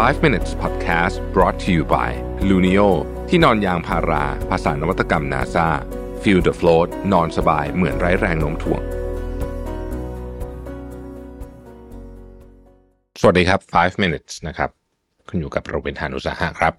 [0.00, 2.10] 5 minutes podcast brought to you by
[2.48, 2.88] Luno
[3.28, 5.68] ที่นอนยางพารา ภาษานวัตกรรม NASA
[6.22, 8.82] feel the float นอนสบายเหมือนไร้แรงโน้มถ่วง
[13.20, 14.70] สวัสดีครับ 5 minutes นะครับ
[15.28, 16.72] คุณอยู่กับโรเบนทานุสาหะครับ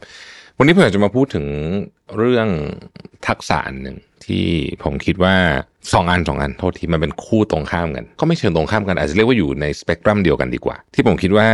[0.58, 1.46] วันนี้ผมอยากจะมาพูดถึง
[2.18, 2.48] เรื่อง
[3.28, 4.48] ทักษะอันหนึ่งที่
[4.84, 5.36] ผมคิดว่า
[5.94, 11.50] สองอันสองอันโทษทีมันเป็นคู่ตรงข้ามกัน ก็ไม่เชิงตรงข้ามกัน อาจจะเรียกว่าอยู่ในสเปกตรัมเดียวกันดีกว่า ที่ผมคิดว่า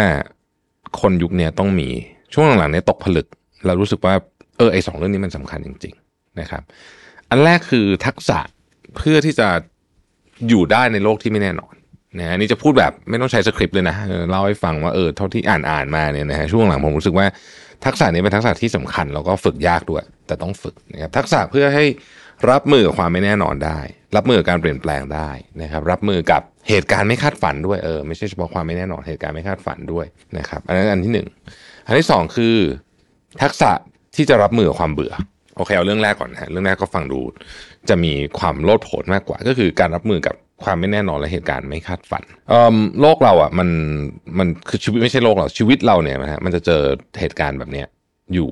[1.01, 1.87] คนยุคนี้ต้องมี
[2.33, 3.27] ช่วงหลังๆเนี้ยตกผลึก
[3.65, 4.13] เรารู้สึกว่า
[4.57, 6.63] เออไอสองเรื่องนี้มันสำคัญจริง ๆนะครับ
[7.29, 8.39] อันแรกคือทักษะ
[8.97, 9.47] เพื่อที่จะ
[10.49, 11.73] อยู่ได้ในโลกที่ไม่แน่นอน
[12.19, 13.95] นะนี่จะพูดแบบไม่ต้องใช้สคริปต์เลยนะ
[14.29, 17.25] เล่าให้ฟังว่าเออเท่าที่อ่านอ่านมาเนี่ยนะฮะช่วงหลังผมรู้สึกว่า
[17.85, 21.85] ทักษะนี้เป็นทักษะที่สำคัญแล้วก็ฝึกยากด้วย แต่ต้องฝึกนะครับทักษะเพื่อให้
[22.51, 23.79] รับมือกับความไม่แน่นอนได้
[24.15, 25.29] รับมือกับการเปลี่ยนแปลงได้
[25.61, 30.05] นะครับ รับมือกับเหตุการณ์ไม่คาดฝันด้วยเออไม่ใช่เฉพาะความไม่แน่นอนเหตุการณ์ไม่คาดฝันด้วย
[30.37, 31.27] นะครับอันนั้นอันที่หนึ่ง
[31.87, 32.55] อันที่สองคือ
[33.41, 33.71] ทักษะ
[34.15, 35.13] ที่จะรับมือกับความเบื่อ
[35.55, 37.19] โอเคเอาเรื่องแรกก่อนนะฮะเรื่องแรกก็ฟังดู
[37.89, 43.69] จะมีความโลดโผนมากกว่า ก็คือการรับมือกับความไม่แน่นอนและเหตุการณ์ไม่คาดฝันเออโลกเราอะมัน
[44.39, 46.81] มันคือชีวิตไม่ใช่โลกเราชีวิตเราเนี่ยนะฮะมันจะเจอ
[47.19, 47.87] เหตุการณ์แบบเนี้ย
[48.33, 48.49] อยู่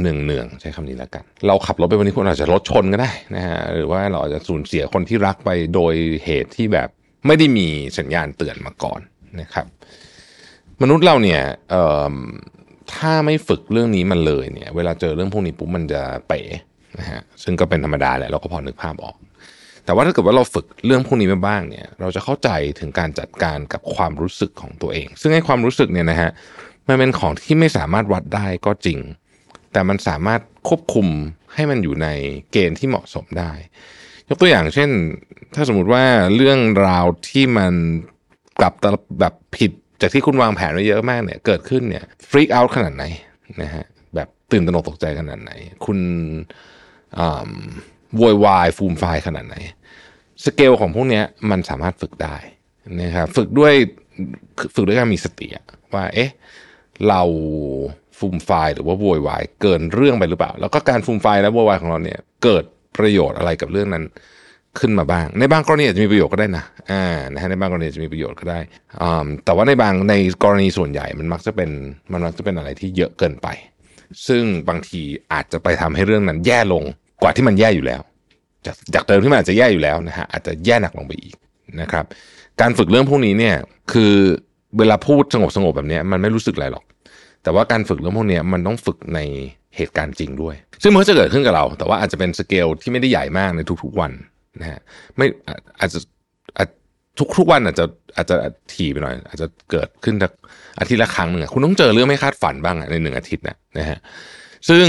[0.00, 6.88] เนืองเนืองใช้คำนี้แล้วกัน เราขับรถไปวันนี้คนอาจจะรถชนก็ได้นะฮะหรือว่าเราอาจจะสูญเสียคนที่รักไปโดยเหตุที่แบบ
[7.26, 7.66] ไม่ได้มี
[7.98, 9.00] สัญญาณเตือนมาก่อน
[9.40, 9.66] นะครับ
[10.82, 11.42] มนุษย์เราเนี่ย
[12.94, 16.40] ถ้าไม่ฝึกเรื่องนี้มันเลยเนี่ย เวลาเจอเรื่องพวกนี้ปุ๊บมันจะเป๋
[16.98, 19.16] นะฮะซึ่งก็เป็นธรรมดาแหละเราก็พอนึกภาพออก
[19.84, 22.48] แต่ว่าถ้าเกิดว่าเราฝึกเรื่องพวกนี้มาบ้างเนี่ย เราจะเข้าใจ
[22.80, 26.30] ถึงการจัดการกับความรู้สึกของตัวเอง ซึ่งไอ้ความรู้สึกเนี่ยนะฮะ
[26.88, 28.98] มันเป็นของที่ไม่สามารถวัดได้ก็จริง
[29.72, 31.06] แต่มันสามารถควบคุม
[31.54, 32.08] ให้มันอยู่ใน
[32.52, 33.52] เกณฑ์ที่เหมาะสมได้
[34.28, 34.90] ยกตัวอย่างเช่น
[35.54, 36.04] ถ้าสมมติว่า
[36.36, 37.72] เรื่องราวที่มัน
[38.58, 38.72] กลับ
[39.20, 43.04] แบบผิดจากที่คุณวางแผนไว้เยอะมากเนี่ยเกิดขึ้นเนี่ยฟรีกเอาท์ขนาดไหน
[43.62, 45.52] นะฮะแบบตื่นตระหนกตกใจขนาดไหน
[45.84, 45.98] คุณ
[48.16, 49.56] โวยวายฟูมไฟขนาดไหน
[50.44, 52.36] สเกลของพวกนี้มันสามารถฝึกได้
[53.00, 53.74] นะครับฝึกด้วย
[54.74, 55.48] ฝึกด้วยการมีสติ
[55.94, 56.30] ว่าเอ๊ะ
[57.08, 57.22] เรา
[58.18, 62.64] ฟูมไฟล์หรือว่าโวยวายเกินเรื่องไปหรือเปล่า แล้วก็การฟูมไฟล์และโวยวายของเราเนี่ยเกิด
[62.98, 64.04] ประโยชน์อะไรกับเรื่องนั้น
[64.80, 68.60] ขึ้นมาบ้าง ในบางกรณีอาจจะมีประโยชน์ก็ได้นะอ่านะฮะในบางกรณีอาจจะมีประโยชน์ก็ได้
[69.02, 70.14] อ่าแต่ว่าในบางใน
[70.44, 71.70] กรณีส่วนใหญ่มันมักจะเป็น
[72.12, 73.48] มันมักจะเป็นอะไรที่เยอะเกินไป
[74.26, 75.02] ซึ่งบางที
[75.32, 76.84] อาจจะไปทำให้เรื่องนั้นแย่ลง
[77.22, 78.00] กว่าที่มันแย่อยู่แล้ว
[78.66, 81.34] จากจากเดิมที่มันอาจจะแย่อยู่แล้วนะฮะอาจจะแย่หนักลงไปอีก
[81.80, 82.04] นะครับ
[82.60, 83.56] การฝึกเรื่องพวกนี้เนี่ย
[83.92, 84.14] คือ
[84.78, 86.84] เวลาพูดสงบสงบแบบนี้มันไม่รู้สึกอะไรหรอก
[87.42, 89.20] แต่ว่าการฝึกเรื่องพวกนี้มันต้องฝึกใน
[89.76, 94.12] เหตุการณ์จริงด้วย ซึ่งมันก็จะเกิดขึ้นกับเรา แต่ว่าอาจจะเป็นสเกลที่ไม่ได้ใหญ่มากในทุกๆวัน
[94.60, 94.80] นะฮะ
[95.16, 95.26] ไม่
[95.80, 95.98] อาจจะ
[97.18, 97.84] ทุกทุกวันอาจจะ
[98.16, 98.36] อาจจะ
[98.72, 100.14] ถี่ไปหน่อย อาจจะเกิดขึ้น
[100.78, 103.98] อาทิตย์ละครั้งหนึ่งคุณต้องเจอเรื่องไม่คาดฝันบ้างในหนึ่งอาทิตย์นะนะฮะ
[104.68, 104.86] ซึ่ง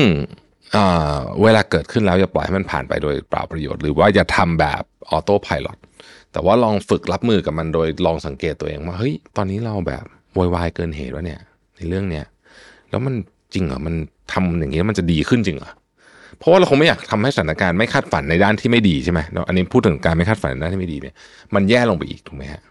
[1.44, 5.68] เวลาเกิดขึ้นแล้วอย่าปล่อยให้มันผ่านไปโดยเปล่าประโยชน์ หรือว่าอย่าทำแบบออโต้พายロ
[6.34, 11.40] แต่ว่าลองฝึกรับมือกับมันโดยลองสังเกตตัวเองว่าเฮ้ยตอนนี้เราแบบโวยวายเกินเหตุวะเนี่ย
[11.76, 12.26] ในเรื่องเนี้ย
[12.90, 13.16] แล้วมัน
[13.54, 13.96] จริงเหรอมัน
[14.34, 15.72] ทำอย่างนี้แล้วมันจะดีขึ้นจริงเหรอ
[16.40, 21.16] เพราะว่าเราคงไม่อยากทำให้สถานการณ์ไม่คาดฝันในด้านที่ไม่ดีใช่ไหมเราอันนี้พูดถึงการไม่คาดฝันในด้านที่ไม่ดีเนี่ย
[21.56, 22.62] มันแย่ลงไปอีกถูกไหมฮะ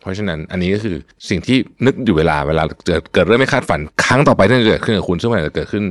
[0.00, 0.96] เพราะฉะนั้นอันนี้ก็คือ
[1.28, 5.84] สิ่งที่นึกอยู่เวลาเวลาเกิดเกิดเรื่องไม่คาดฝันครั้งต่อไปที่จะเกิดขึ้นกับคุณซึ่งมันอาจจะเกิดขึ้น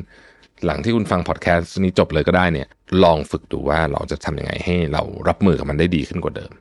[0.65, 2.67] หลังที่คุณฟังพอดแคสต์นี้จบเลยก็ได้เนี่ย
[3.03, 6.51] ลองฝึกดูว่าเราจะทำยังไงให้เรารับมือกับมันได้ดีขึ้นกว่าเดิม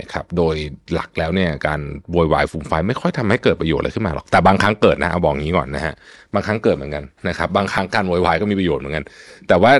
[0.00, 0.56] นะครับโดย
[0.94, 1.80] หลักแล้วเนี่ยการ
[2.12, 5.94] โวยวายฟูมไฟายไม่ค่อยทำให้เกิดประโยชน์อะไรขึ้นมาหรอกแต่บางครั้งเกิดนะเอาบอกงี้ก่อนนะฮะ
[6.34, 9.04] บางครั้งเกิดเหมือนกันนะครับบางครั้งการโวยวายก็มีประโยชน์เหมือนกัน
[9.48, 9.72] แต่ว่า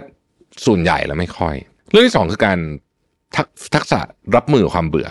[0.66, 1.54] ส่วนใหญ่แล้วไม่ค่อย
[1.91, 2.58] เรื่องที่สองคือการ
[3.36, 4.00] ทักทักษะ
[4.36, 5.08] รับมือความเบื่อ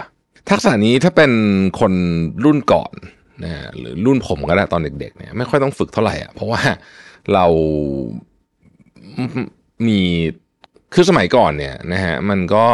[0.50, 1.32] ทักษะนี้ถ้าเป็น
[1.80, 1.94] คน
[2.46, 2.94] รุ่นก่อน
[3.44, 6.62] นะฮะหรือรุ่นผมก็ได้ตอนเด็กๆเนี่ยไม่ค่อยต้องฝึกเท่าไหร่อะเพราะว่า
[7.34, 7.46] เรา
[9.88, 10.00] มี
[10.94, 12.66] คือสมัยก่อนเนี่ยนะฮะมันก็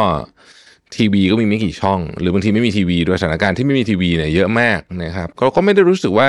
[0.97, 6.27] ทีวีก็มีไม่กี่ช่อง หรือบางทีไม่มีทีวีด้วยสถานการณ์ที่ไม่มีทีวีเนี่ยเยอะมากนะครับก็ก็ไม่ได้รู้สึกว่า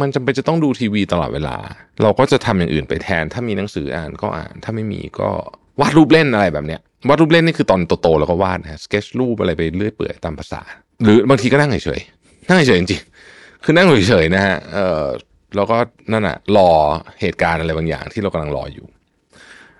[0.00, 1.56] มันจำเป็นจะต้องดูทีวีตลอดเวลา
[2.02, 5.30] เราก็จะทำอย่างอื่นไปแทน ถ้ามีหนังสืออ่านก็อ่าน ถ้าไม่มีก็
[5.80, 10.62] วาดรูปเล่นอะไรแบบเนี้ยวาดรูปเล่นนี่คือตอนโตๆแล้วก็วาดนะสเก็ตรูปอะไรไปเรื่อยเปื่อยตามภาษา
[11.02, 15.04] หรือบางทีก็นั่งเฉยๆนั่งเฉยจริงๆคือนั่งเฉยๆนะฮะเออ
[15.56, 15.76] แล้วก็
[16.12, 16.70] นั่นอะรอ
[17.20, 18.86] เหตุการณ์อะไรบางอย่างที่เรากำลังรออยู่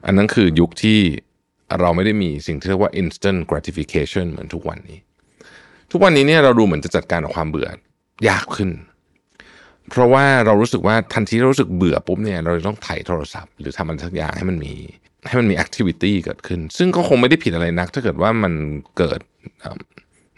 [0.06, 0.98] อันนั้นคือยุคที่
[1.80, 4.98] เราไม่ได้มีสิ่งที่เรียกว่า instant gratification เหมือนทุกวันนี้
[5.92, 7.68] ทุกวันนี้เนี่ยเราดูเหมือนจะจัดการกับความเบื่อ
[8.28, 8.70] ยากขึ้น
[9.90, 14.72] เพราะว่าเรารู้สึกว่าทันทีเรารู้สึกเบื่อปุ๊บเนี่ยเราต้องถ่ายโทรศัพท์ หรือทำมันสักอย่างให้มันมี
[15.28, 18.52] ให้มันมี activity เกิดขึ้น ซึ่งก็คงไม่ได้ผิดอะไรนัก ถ้าเกิดว่ามัน
[18.98, 19.20] เกิด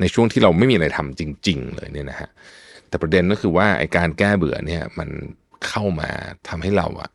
[0.01, 2.31] ในช่วงที่เราไม่มีอะไรทำจริง ๆ เลยเนี่ยนะฮะ
[2.89, 5.09] แต่ประเด็นก็คือว่าไอการแก้เบื่อเนี่ยมัน
[5.67, 6.09] เข้ามา
[6.49, 7.11] ทำให้เราอะ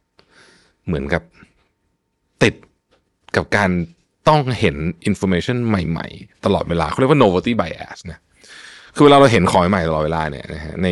[0.86, 1.24] เหมือนกับ
[2.44, 2.56] ติด
[3.36, 3.70] กับการ
[4.28, 4.76] ต้องเห็น
[5.06, 8.20] อินโฟเมชันใหม่ๆ ตลอดเวลาเขาเรียกว่า novelty bias นะ
[8.96, 10.88] คือเวลาเราเห็นของใหม่ตลอดเวลาเนี่ยนะฮะใน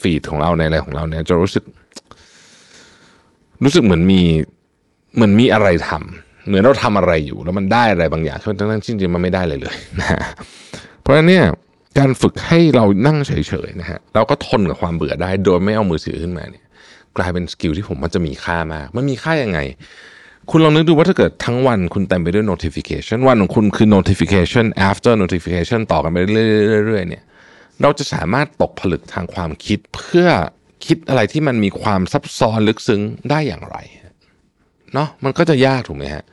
[0.00, 1.64] ฟีดของเราในอะไรของเราเนี่ยจะรู้สึก
[3.64, 4.22] รู้สึกเหมือนมี
[5.14, 10.22] เหมือนมีอะไรทำเหมือนเราทำอะไรอยู่ แล้วมันได้อะไรบางอย่างทั้งๆที่จริงๆมันไม่ได้เลยเลยนะฮะ
[11.00, 11.44] เพราะฉะนั้นเนี่ย
[11.98, 13.32] การฝึกให้เรานั่งเฉ
[13.66, 16.64] ยๆนะฮะเราก็ทนกับความเบื่อได้ โดยไม่เอามือถือขึ้นมาเนี่ย
[17.16, 19.58] กลายเป็นสกิลที่ผมว่าจะมีค่ามาก มันมีค่ายังไง
[20.50, 27.24] คุณลองนึกดูว่าถ้าเกิดทั้งวันคุณเต็มไปด้วย notification วันของคุณคือ notification after notification ต่อกันไปเรื่อยๆเนี่ย
[27.82, 30.26] เราจะสามารถตกผลึกทางความคิดเพื่อ
[30.86, 33.00] คิดอะไรที่มันมีความซับซ้อนลึกซึ้ง
[33.30, 33.76] ได้อย่างไร
[34.94, 36.24] เนาะมันก็จะยากถูกไหมฮะ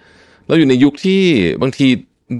[0.47, 1.21] เราอยู่ในยุคที่
[1.61, 1.87] บางที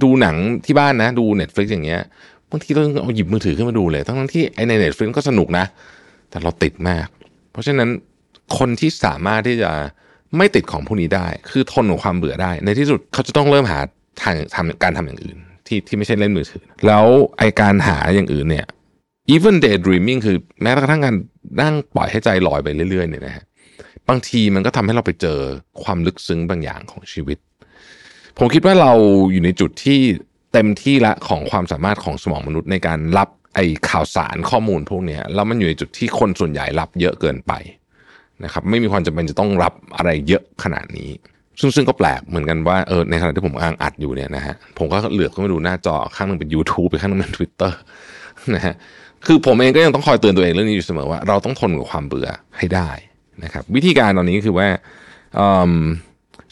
[0.02, 2.02] ดูหนังที่บ้านนะ ดู Netflix อย่างเงี้ย
[2.50, 5.64] บางทีเราเอาหยิบมือถือขึ้นมาดูเลย ทั้งที่ไอใน Netflix ก็สนุกนะ
[6.30, 7.06] แต่เราติดมาก
[7.52, 7.88] เพราะฉะนั้น
[8.58, 9.70] คนที่สามารถที่จะ
[10.36, 13.78] ไม่ติดของพวกนี้ได้ คือทนกับความเบื่อได้ ในที่สุดเขาจะต้องเริ่มหา
[14.22, 17.04] ทางทำการทำอย่างอื่น ที่ที่ไม่ใช่เล่นมือถือ แล้ว
[17.38, 18.66] ไอการหาอย่างอื่นเนี่ย
[19.34, 21.14] even daydreaming คือแม้กระทั่งการ
[21.62, 23.44] นั่งปล่อยให้ใจลอยไปเรื่อยๆเนี่ยนะฮะ
[24.08, 25.38] บางทีมันก็ทำให้เราไปเจอ
[25.82, 27.38] ความลึกซึ้งบางอย่างของชีวิต
[28.38, 28.92] ผมคิดว่าเรา
[29.32, 30.00] อยู่ในจุดที่
[30.52, 37.52] เต็มที่ละของความสามารถของสมองมนุษย์ในการรับไอข่าวสารข้อมูลพวกนี้แล้วมันอยู่ในจุดที่คนส่วนใหญ่รับเยอะเกินไป
[38.44, 41.10] นะครับไม่มีความจำเป็นจะต้องรับอะไรเยอะขนาดนี้
[41.60, 47.72] ซึ่งซึ่งก็แปลกเหมือนกันว่าเออในขณะที่ผมกำลังอัดอยู่เนี่ยนะฮะผมก็เหลือกเข้ามาดูหน้าจอข้างหนึงเป็น YouTube ไปข้างหนึงเป็น Twitter
[48.54, 48.74] นะฮะ
[49.26, 52.90] คือผมเองก็ยังต้องคอยเตือนตัวเองเรื่องนี้อยู่เสมอว่าเราต้องทนกับความเบื่อให้ได้
[53.44, 54.66] นะครับวิธีการตอนนี้คือว่า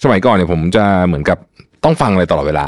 [0.02, 1.38] สมัยก่อนเนี่ยผมจะเหมือนกับ
[1.84, 2.66] ต้องฟังอะไรตลอดเวลา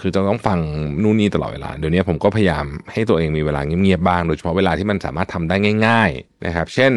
[0.00, 0.58] คือจะต้องฟัง
[1.02, 5.56] นู่นนี่ตลอดเวลา เดี๋ยวนี้ผมก็พยายามให้ตัวเองมีเวลาเงียบๆบ้าง โดยเฉพาะเวลาที่มันสามารถทำได้
[5.86, 6.92] ง่าย ๆนะครับ เช่น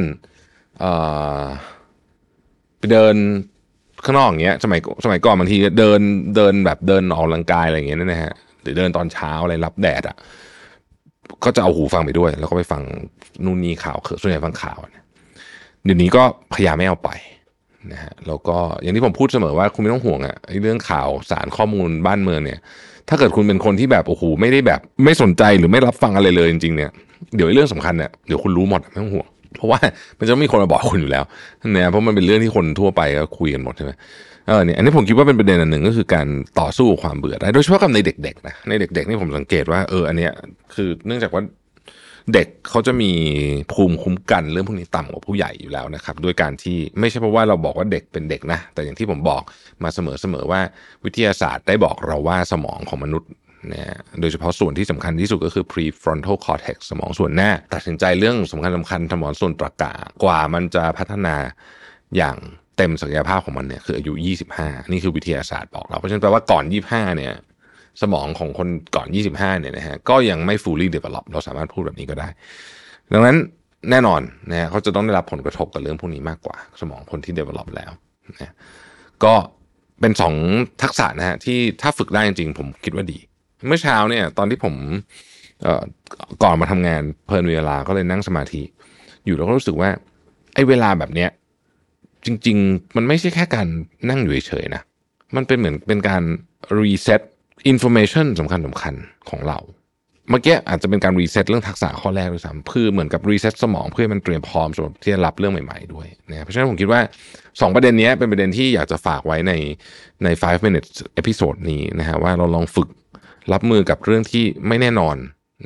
[2.78, 3.16] ไปเดิน
[4.06, 6.00] ข้างนอกอย่างเงี้ยสมัยสมัยก่อนบางทีเดิน
[6.36, 10.16] เดินแบบเดินออกกำลังกายอะไรอย่างเงี้ยนะฮะหรือเดินตอนเช้าอะไรรับแดดอะ
[11.44, 12.82] ก็จะเอาหูฟังไปด้วย แล้วก็ไปฟัง
[13.46, 15.06] นู่นนี่ข่าวส่วนใหญ่ฟังข่าวเนี่ย
[15.86, 16.24] เดี๋ยวนี้ก็
[16.54, 17.10] พยายามไม่เอาไป
[17.92, 22.60] นะฮะแล้วก็อย่างที่ผมพูดเสมอว่าคุณไม่ต้องห่วงอะเรื่องข่าวสารข้อมูลบ้านเมืองเนี่ย
[23.10, 26.92] ถ้าเกิดคุณเป็นคนที่แบบโอ้โหไม่ได้แบบ ไม่สนใจหรือไม่รับฟังอะไรเลยจริงๆเนี่ย
[27.36, 29.80] เดี๋ยวเรื่องสำคัญเนี่ยเดี๋ยวคุณรู้หมดไม่ต้องห่วง เพราะว่า
[30.20, 31.24] มันจะมีคนมาบอกคุณอยู่แล้ว
[31.74, 33.92] เนี่ยเพราะมันเป็นเรื่องที่คนทั่วไปก็คุยกันหมดใช่ไหม
[34.48, 36.28] เออเนี่ยอันนี้ผมคิดว่าเป็นประเด็นอันหนึ่งก็คือการ
[36.60, 40.32] ต่อสู้ความเบื่อได้โดยเฉพาะกับในเด็กๆนะในเด็ก ๆ นี่ผมสังเกตว่าเอออันเนี้ย
[40.76, 41.44] คือเนื่องจากว่า
[42.34, 43.12] เด็กเขาจะมี
[43.72, 49.44] ภูมิคุ้มกันเรื่องพวกนี้ต่ำกว่าผู้ใหญ่อยู่แล้วนะครับด้วยการที่ไม่ใช่เพราะว่าเราบอกว่าเด็กเป็นเด็กนะแต่อย่างที่ผมบอก
[49.84, 50.62] มาเสมอๆว่า
[51.06, 53.30] วิทยาศาสตร์ได้บอกเราว่าสมองของมนุษย์
[53.74, 53.90] นี่ย
[54.22, 59.94] โดยเฉพาะส่วนที่สำคัญที่สุดก็คือ prefrontal cortex สมองส่วนหน้า ตัดสินใจเรื่องสำคัญสำคัญสมองส่วนตรากา
[60.24, 61.36] กว่ามันจะพัฒนา
[62.18, 62.38] อย่าง
[62.78, 64.14] เต็มศักยภาพของมันเนี่ยคืออายุ
[64.54, 67.34] 25 นี่คือวิทยาศาสตร์บอกเรา เพราะฉะนั้นแปลว่าก่อน 25 เนี่ย
[68.02, 72.28] สมองของคนก่อน 25 เนี่ยนะฮะก็ยังไม่ fully develop เราสามารถพูดแบบนี้ก็ได้
[73.14, 73.38] ดังนั้น
[73.90, 77.92] แน่นอนนะฮะเขาจะต้องได้รับผลกระทบกับเรื่องพวกนี้มากกว่า สมองคนที่ develop แล้ว
[78.42, 78.54] นะ
[79.24, 79.34] ก็
[80.02, 80.36] เป็นสอง
[80.84, 83.20] ทักษะนะฮะที่ถ้าฝึกได้จริงๆ ผมคิดว่าดี
[83.68, 84.76] เมื่อเช้าเนี่ย ตอนที่ผม
[86.44, 88.64] ก่อนมาทำงานเพลินเวลาก็เลยนั่งสมาธิ
[89.26, 89.90] อยู่แล้วก็รู้สึกว่า
[90.54, 91.30] ไอ้เวลาแบบเนี้ย
[92.26, 93.68] จริง ๆ มันไม่ใช่แค่การ
[94.10, 94.82] นั่งอยู่เฉยๆนะ
[95.36, 96.24] มันเป็นเหมือนเป็นการ
[96.82, 97.22] reset
[97.68, 98.94] information สำคัญสำคัญ
[99.30, 99.60] ของเรา
[100.30, 107.02] เมื่อกี้อาจจะเป็นการ reset เรื่องทักษะข้อแรกด้วยซ้ำเพื่อเหมือนกับ reset สมองเพื่อมันเตรียมพร้อมสำหรับที่จะรับเรื่องใหม่ๆด้วยนะเพราะฉะนั้นผมคิดว่า
[107.40, 109.54] 2 ประเด็นนี้เป็นประเด็นที่อยากจะฝากไว้ใน
[110.24, 112.90] ใน 5 minutes episode นี้นะฮะว่าเราลองฝึก
[113.54, 115.18] รับมือกับเรื่องที่ไม่แน่นอน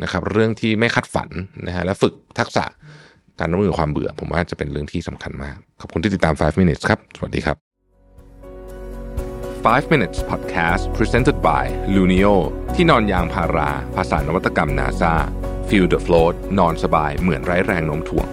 [0.04, 1.30] นะครับ เรื่องที่ไม่คาดฝัน
[1.68, 2.66] นะฮะและฝึกทักษะ
[3.40, 7.58] การรับมือความเบื่อ ผมว่าจะเป็นเรื่องที่สำคัญมาก ขอบคุณที่ติดตาม 5 minutes ครับ สวัสดีครับ
[9.66, 11.66] 5 minutes podcast presented by
[11.96, 12.34] Lunio
[12.76, 15.14] ที่นอนยางพารา ภาษานวัตกรรม NASA
[15.68, 18.28] feel the float นอนสบายเหมือนไร้แรงโน้มถ่วง